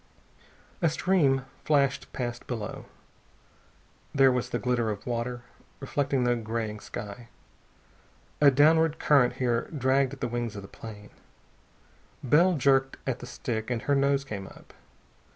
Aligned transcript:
A 0.81 0.89
stream 0.89 1.45
flashed 1.63 2.11
past 2.11 2.47
below. 2.47 2.85
There 4.15 4.31
was 4.31 4.49
the 4.49 4.57
glitter 4.57 4.89
of 4.89 5.05
water, 5.05 5.43
reflecting 5.79 6.23
the 6.23 6.35
graying 6.35 6.79
sky. 6.79 7.27
A 8.41 8.49
downward 8.49 8.97
current 8.97 9.33
here 9.33 9.69
dragged 9.77 10.13
at 10.13 10.19
the 10.19 10.27
wings 10.27 10.55
of 10.55 10.63
the 10.63 10.67
plane. 10.67 11.11
Bell 12.23 12.55
jerked 12.57 12.97
at 13.05 13.19
the 13.19 13.27
stick 13.27 13.69
and 13.69 13.83
her 13.83 13.93
nose 13.93 14.23
came 14.23 14.47
up. 14.47 14.73